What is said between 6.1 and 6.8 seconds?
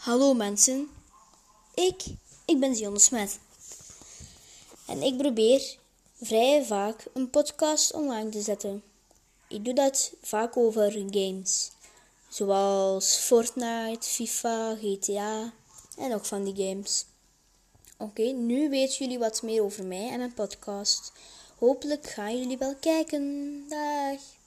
vrij